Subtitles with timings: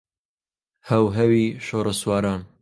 [0.89, 2.41] هەوهەوی شۆڕەسواران